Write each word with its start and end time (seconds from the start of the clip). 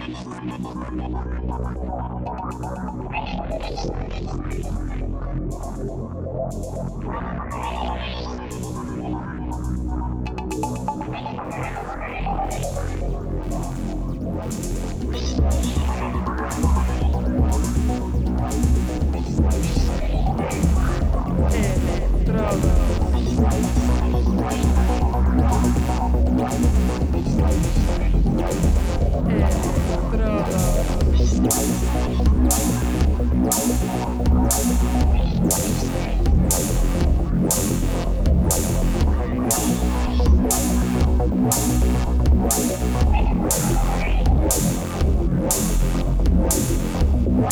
Estrada. 0.00 0.80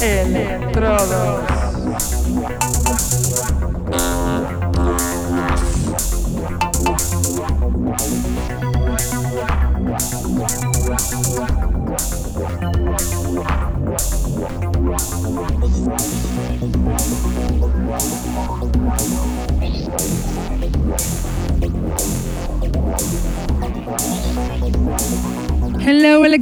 Electrodos. 0.00 1.57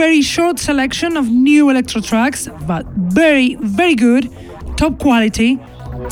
Very 0.00 0.22
short 0.22 0.58
selection 0.58 1.14
of 1.18 1.28
new 1.28 1.68
electro 1.68 2.00
tracks, 2.00 2.48
but 2.66 2.86
very, 3.12 3.56
very 3.56 3.94
good, 3.94 4.30
top 4.78 4.98
quality, 4.98 5.58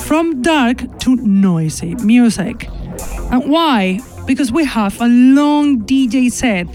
from 0.01 0.43
dark 0.43 0.77
to 0.99 1.17
noisy 1.17 1.95
music. 2.05 2.69
And 3.33 3.51
why? 3.51 4.01
Because 4.27 4.53
we 4.53 4.67
have 4.67 5.01
a 5.01 5.09
long 5.09 5.81
DJ 5.87 6.31
set, 6.31 6.67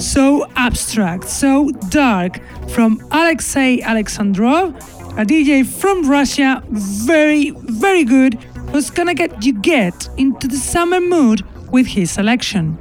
so 0.00 0.46
abstract, 0.54 1.24
so 1.24 1.70
dark, 1.88 2.38
from 2.68 3.00
Alexei 3.10 3.80
Alexandrov, 3.80 4.76
a 5.18 5.24
DJ 5.24 5.66
from 5.66 6.08
Russia, 6.08 6.62
very, 6.70 7.50
very 7.50 8.04
good, 8.04 8.34
who's 8.70 8.90
gonna 8.90 9.14
get 9.14 9.44
you 9.44 9.54
get 9.54 10.08
into 10.18 10.46
the 10.46 10.56
summer 10.56 11.00
mood 11.00 11.42
with 11.72 11.88
his 11.88 12.12
selection. 12.12 12.78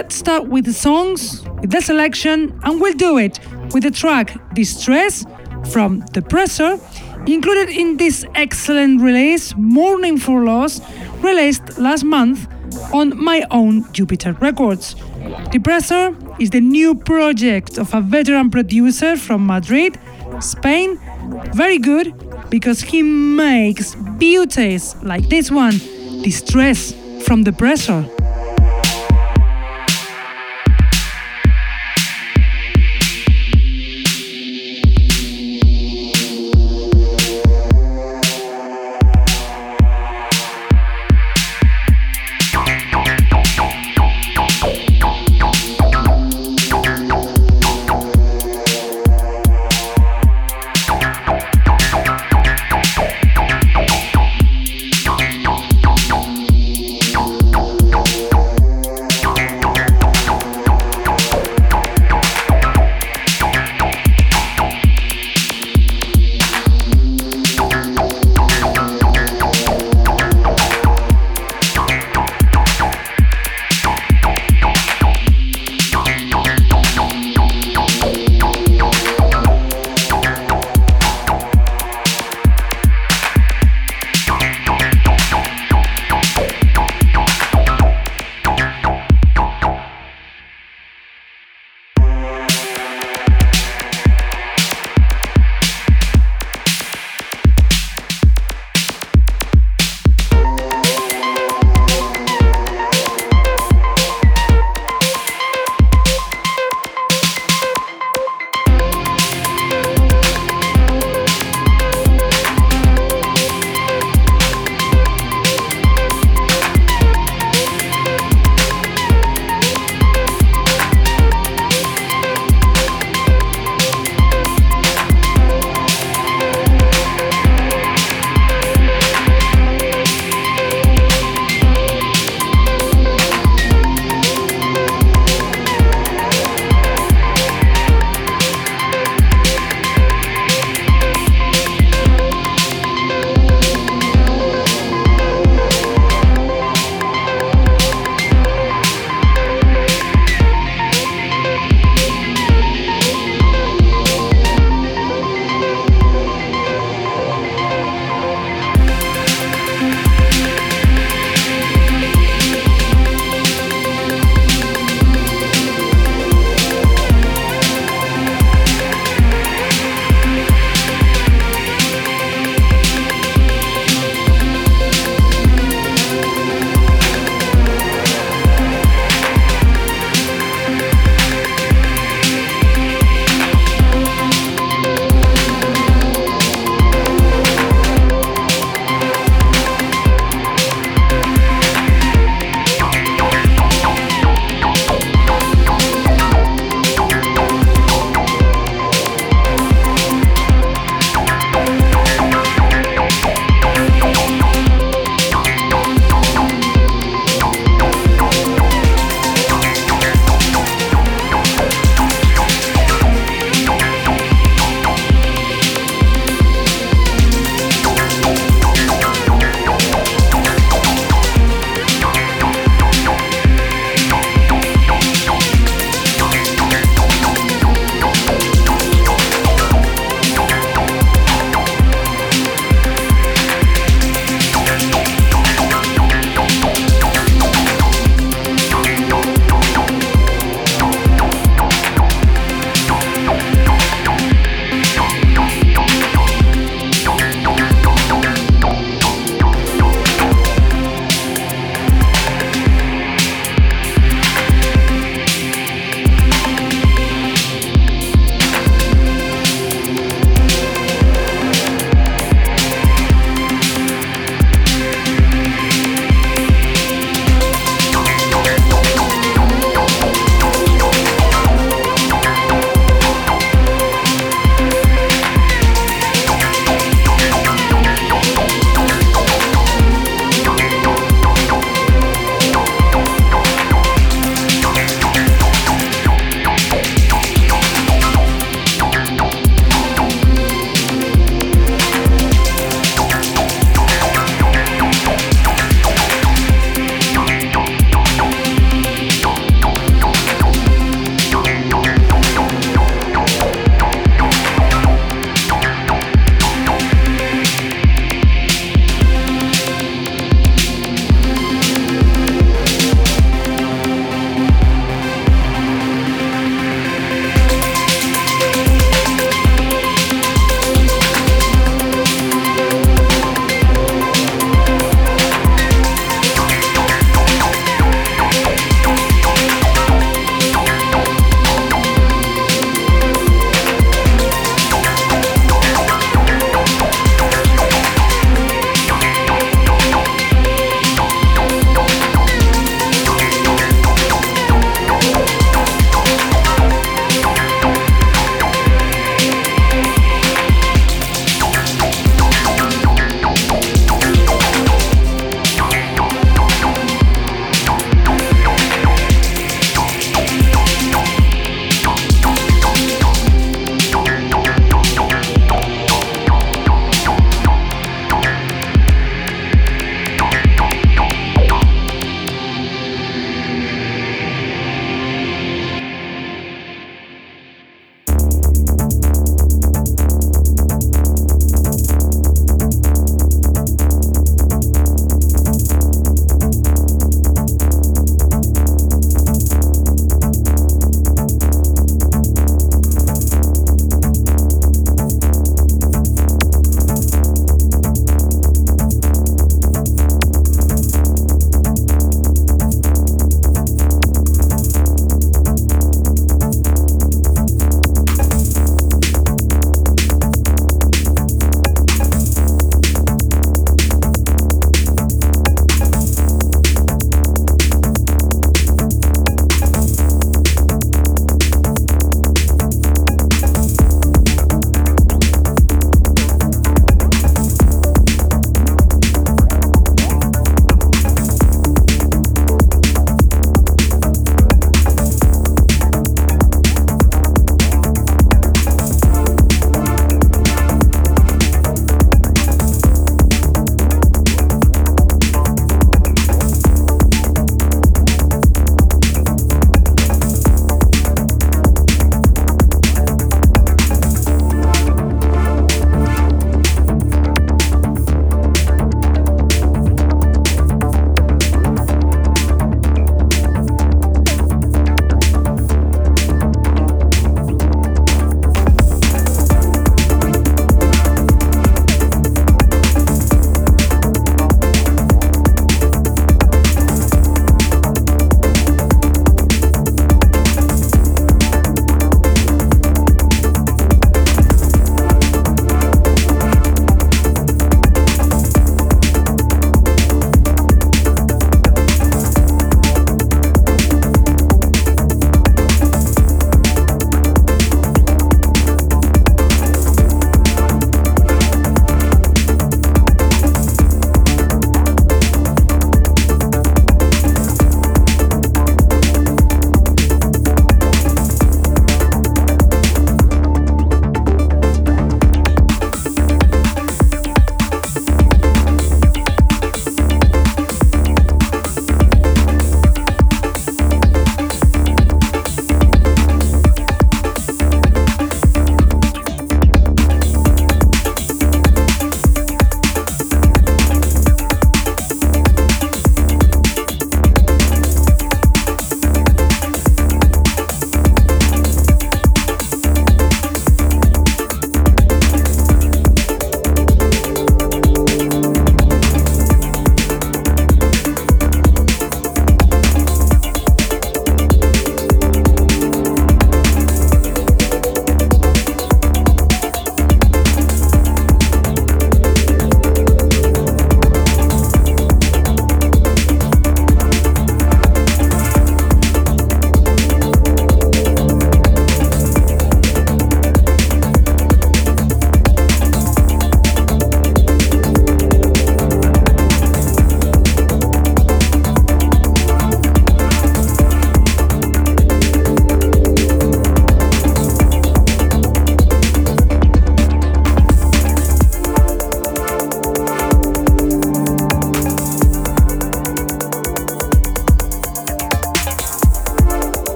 Let's 0.00 0.16
start 0.16 0.48
with 0.48 0.64
the 0.64 0.72
songs, 0.72 1.44
with 1.60 1.72
the 1.72 1.80
selection, 1.82 2.58
and 2.62 2.80
we'll 2.80 2.94
do 2.94 3.18
it 3.18 3.38
with 3.74 3.82
the 3.82 3.90
track 3.90 4.34
Distress 4.54 5.26
from 5.70 6.00
Depressor, 6.14 6.80
included 7.28 7.68
in 7.68 7.98
this 7.98 8.24
excellent 8.34 9.02
release, 9.02 9.54
Mourning 9.58 10.16
for 10.16 10.42
Loss, 10.42 10.80
released 11.22 11.78
last 11.78 12.04
month 12.04 12.48
on 12.94 13.14
my 13.22 13.44
own 13.50 13.92
Jupiter 13.92 14.32
Records. 14.40 14.94
Depressor 15.52 16.16
is 16.40 16.48
the 16.48 16.62
new 16.62 16.94
project 16.94 17.76
of 17.76 17.92
a 17.92 18.00
veteran 18.00 18.48
producer 18.48 19.18
from 19.18 19.46
Madrid, 19.46 19.98
Spain. 20.40 20.98
Very 21.52 21.76
good 21.76 22.14
because 22.48 22.80
he 22.80 23.02
makes 23.02 23.96
beauties 24.16 24.96
like 25.02 25.28
this 25.28 25.50
one, 25.50 25.76
Distress 26.22 26.94
from 27.26 27.44
Depressor. 27.44 28.19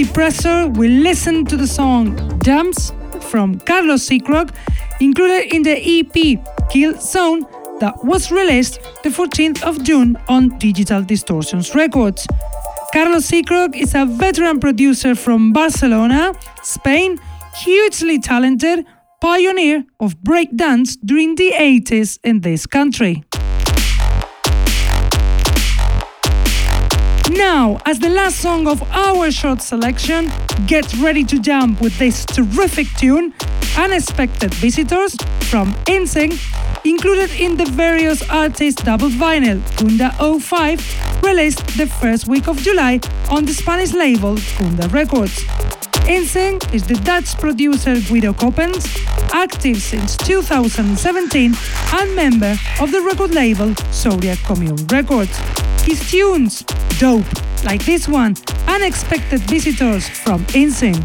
Depressor, 0.00 0.74
we 0.78 0.88
listen 0.88 1.44
to 1.44 1.58
the 1.58 1.66
song 1.66 2.16
Jumps 2.42 2.90
from 3.20 3.60
Carlos 3.60 4.08
Seacrock, 4.08 4.50
included 4.98 5.54
in 5.54 5.62
the 5.62 5.76
EP 5.76 6.70
Kill 6.70 6.98
Zone 6.98 7.42
that 7.80 8.02
was 8.02 8.32
released 8.32 8.80
the 9.02 9.10
14th 9.10 9.62
of 9.62 9.82
June 9.82 10.16
on 10.26 10.56
Digital 10.56 11.02
Distortions 11.02 11.74
Records. 11.74 12.26
Carlos 12.94 13.30
Seacrock 13.30 13.76
is 13.76 13.94
a 13.94 14.06
veteran 14.06 14.58
producer 14.58 15.14
from 15.14 15.52
Barcelona, 15.52 16.32
Spain, 16.62 17.18
hugely 17.56 18.18
talented, 18.18 18.86
pioneer 19.20 19.84
of 20.00 20.16
breakdance 20.22 20.96
during 21.04 21.34
the 21.34 21.52
80s 21.52 22.18
in 22.24 22.40
this 22.40 22.64
country. 22.64 23.22
Now, 27.36 27.78
as 27.86 28.00
the 28.00 28.08
last 28.08 28.38
song 28.38 28.66
of 28.66 28.82
our 28.90 29.30
short 29.30 29.62
selection, 29.62 30.32
get 30.66 30.92
ready 30.94 31.22
to 31.24 31.38
jump 31.38 31.80
with 31.80 31.96
this 31.96 32.24
terrific 32.26 32.88
tune, 32.98 33.32
Unexpected 33.78 34.52
Visitors 34.54 35.14
from 35.48 35.72
InSync, 35.86 36.34
included 36.84 37.30
in 37.38 37.56
the 37.56 37.66
various 37.66 38.28
artists 38.28 38.82
double 38.82 39.10
vinyl 39.10 39.60
Kunda 39.76 40.10
05, 40.40 41.22
released 41.22 41.64
the 41.78 41.86
first 41.86 42.26
week 42.26 42.48
of 42.48 42.58
July 42.62 42.98
on 43.30 43.44
the 43.44 43.54
Spanish 43.54 43.92
label 43.92 44.34
Kunda 44.34 44.92
Records. 44.92 45.79
InSync 46.06 46.74
is 46.74 46.86
the 46.86 46.94
Dutch 46.94 47.36
producer 47.38 48.00
Guido 48.00 48.32
Coppens, 48.32 48.86
active 49.32 49.80
since 49.80 50.16
2017 50.16 51.54
and 51.94 52.16
member 52.16 52.56
of 52.80 52.90
the 52.90 53.00
record 53.02 53.34
label 53.34 53.74
Zodiak 53.92 54.38
Commune 54.44 54.86
Records. 54.86 55.36
His 55.82 56.00
tunes, 56.10 56.62
dope, 56.98 57.26
like 57.64 57.84
this 57.84 58.08
one, 58.08 58.36
Unexpected 58.66 59.40
Visitors 59.42 60.08
from 60.08 60.44
InSync. 60.46 61.02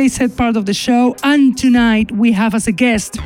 DJ 0.00 0.10
set 0.10 0.34
part 0.34 0.56
of 0.56 0.64
the 0.64 0.72
show, 0.72 1.14
and 1.22 1.58
tonight 1.58 2.10
we 2.10 2.32
have 2.32 2.54
as 2.54 2.66
a 2.66 2.72
guest 2.72 3.16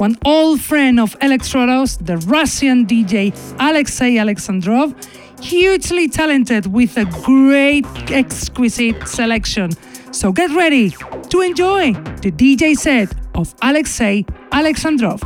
one 0.00 0.18
old 0.24 0.60
friend 0.60 0.98
of 0.98 1.16
Electrodos, 1.20 2.04
the 2.04 2.16
Russian 2.26 2.86
DJ 2.86 3.32
Alexei 3.60 4.14
Alexandrov, 4.14 4.96
hugely 5.40 6.08
talented 6.08 6.66
with 6.66 6.96
a 6.96 7.04
great, 7.22 7.86
exquisite 8.10 9.06
selection. 9.06 9.70
So 10.10 10.32
get 10.32 10.50
ready 10.50 10.90
to 10.90 11.40
enjoy 11.40 11.92
the 11.92 12.32
DJ 12.32 12.74
set 12.74 13.14
of 13.36 13.54
Alexei 13.62 14.24
Alexandrov. 14.50 15.20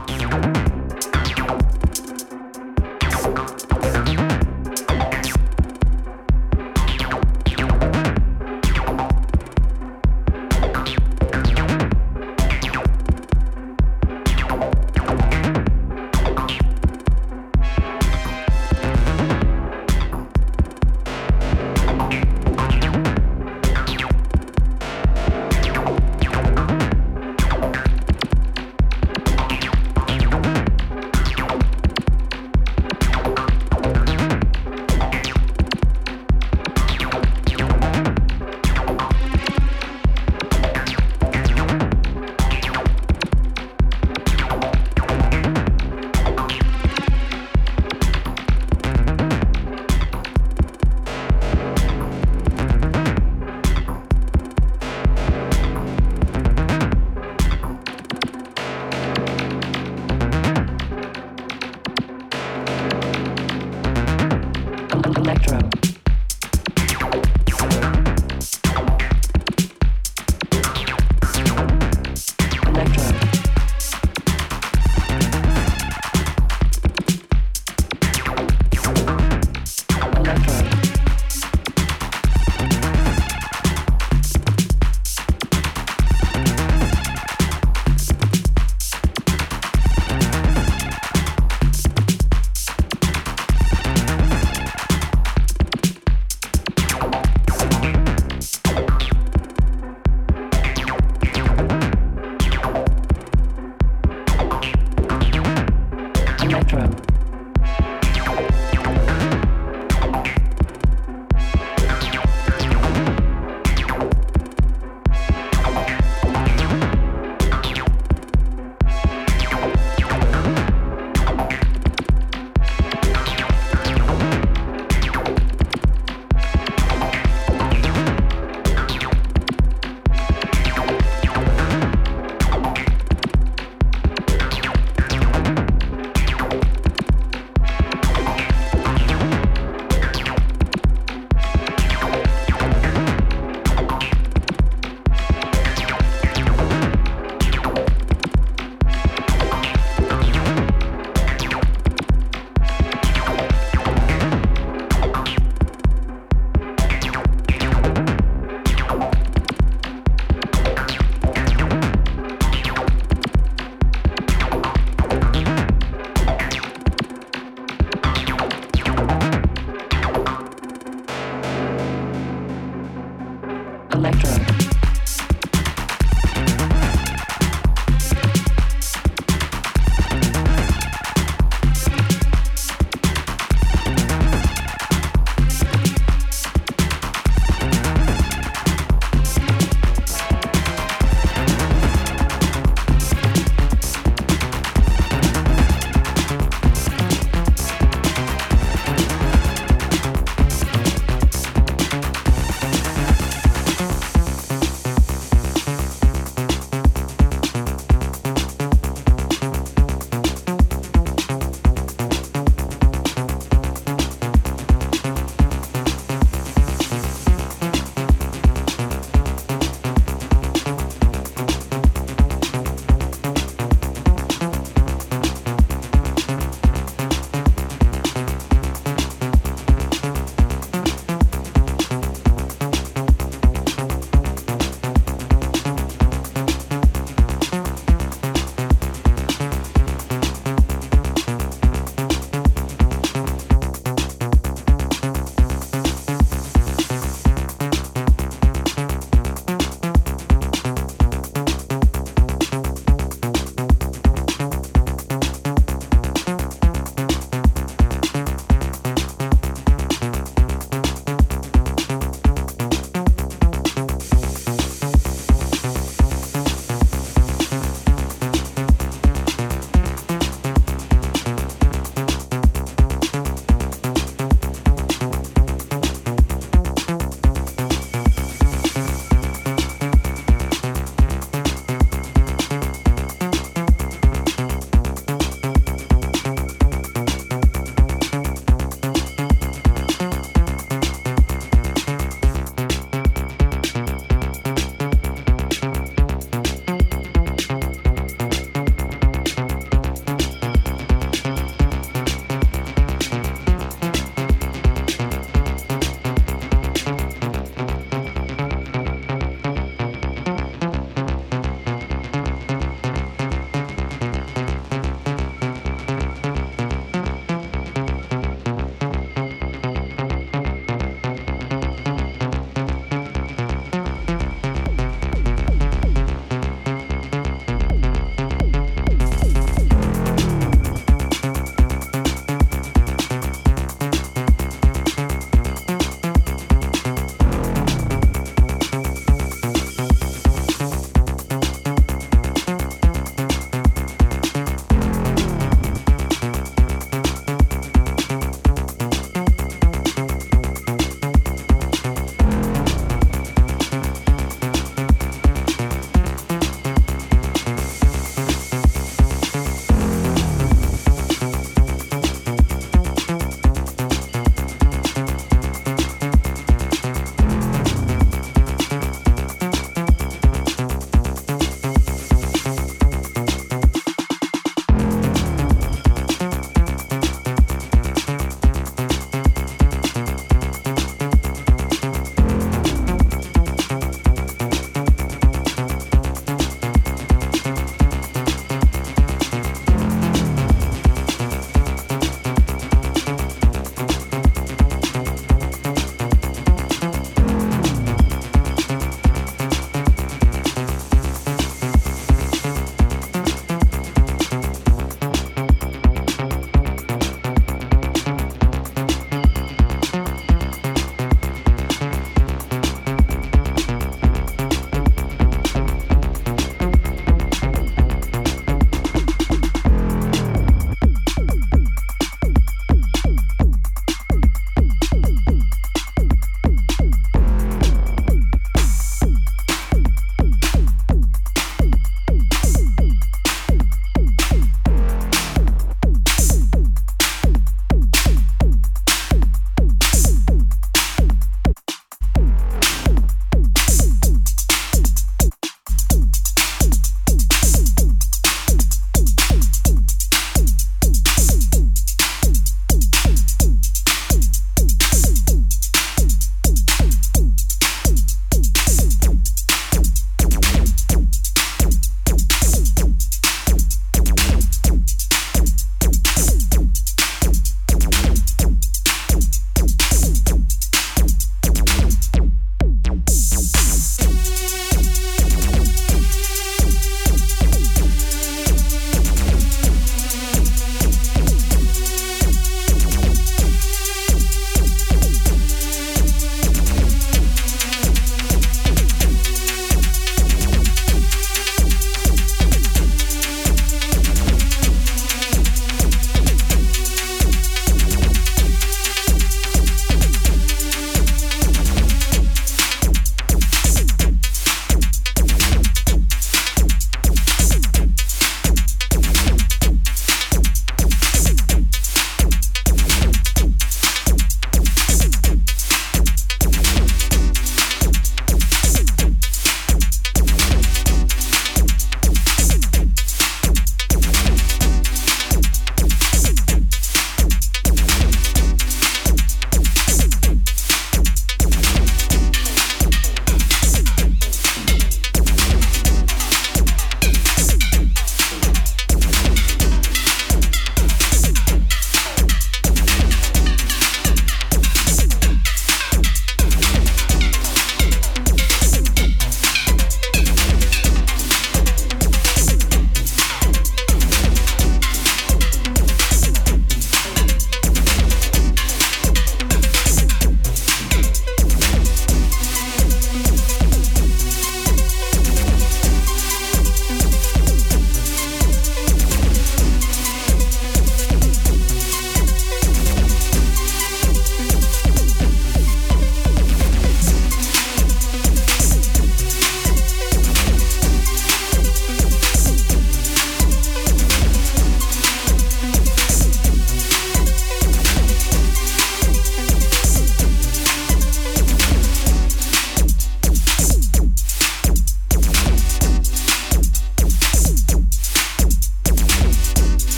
backdrop. 65.39 65.78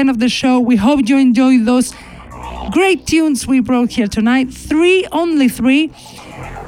End 0.00 0.10
of 0.10 0.18
the 0.18 0.28
show. 0.28 0.58
We 0.58 0.76
hope 0.76 1.08
you 1.08 1.18
enjoyed 1.18 1.66
those 1.66 1.92
great 2.72 3.06
tunes 3.06 3.46
we 3.46 3.60
brought 3.60 3.90
here 3.90 4.08
tonight. 4.08 4.52
Three, 4.52 5.06
only 5.12 5.48
three, 5.48 5.92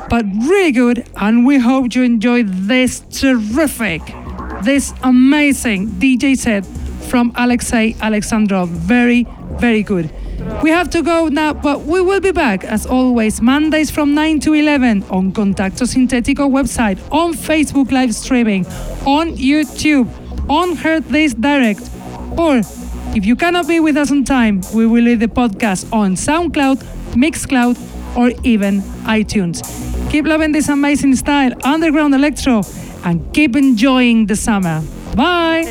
but 0.09 0.25
really 0.43 0.73
good. 0.73 1.09
And 1.17 1.47
we 1.47 1.59
hope 1.59 1.95
you 1.95 2.03
enjoyed 2.03 2.49
this 2.49 3.01
terrific, 3.11 4.03
this 4.63 4.93
amazing 5.03 5.89
DJ 6.03 6.37
set 6.37 6.65
from 7.11 7.33
Alexei 7.37 7.95
Alexandrov. 7.95 8.69
Very, 8.69 9.27
very 9.59 9.83
good. 9.83 10.11
We 10.63 10.71
have 10.71 10.91
to 10.91 11.03
go 11.03 11.29
now, 11.29 11.55
but 11.55 11.83
we 11.83 12.01
will 12.01 12.21
be 12.21 12.33
back 12.33 12.65
as 12.65 12.85
always 12.85 13.41
Mondays 13.41 13.91
from 13.91 14.15
9 14.15 14.41
to 14.41 14.55
11 14.55 15.05
on 15.05 15.33
Contacto 15.33 15.87
Sintetico 15.87 16.51
website, 16.51 16.99
on 17.11 17.33
Facebook 17.33 17.93
live 17.93 18.15
streaming, 18.15 18.67
on 19.07 19.37
YouTube, 19.37 20.09
on 20.51 20.77
Heard 20.77 21.05
This 21.05 21.35
Direct, 21.35 21.89
or 22.37 22.63
if 23.15 23.27
you 23.27 23.37
cannot 23.37 23.69
be 23.69 23.81
with 23.81 23.97
us 23.97 24.11
on 24.11 24.25
time, 24.25 24.61
we 24.75 24.87
will 24.87 25.05
leave 25.05 25.21
the 25.21 25.29
podcast 25.29 25.93
on 25.93 26.15
SoundCloud, 26.15 26.79
Mixcloud, 27.15 27.77
or 28.17 28.33
even 28.43 28.81
iTunes. 29.05 29.63
Keep 30.11 30.27
loving 30.27 30.53
this 30.53 30.69
amazing 30.69 31.17
style, 31.17 31.53
underground 31.65 32.15
electro, 32.15 32.63
and 33.05 33.33
keep 33.35 33.57
enjoying 33.57 34.27
the 34.27 34.37
summer. 34.37 34.83
Bye! 35.15 35.63